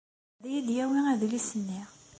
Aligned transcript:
Ad 0.37 0.45
yi-d-yawi 0.51 0.99
adlis-nni. 1.11 1.81